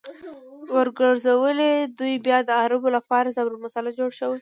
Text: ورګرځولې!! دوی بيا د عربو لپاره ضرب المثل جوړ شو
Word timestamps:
ورګرځولې!! 0.75 1.71
دوی 1.99 2.13
بيا 2.25 2.37
د 2.45 2.49
عربو 2.61 2.89
لپاره 2.97 3.33
ضرب 3.37 3.51
المثل 3.53 3.85
جوړ 3.99 4.09
شو 4.19 4.29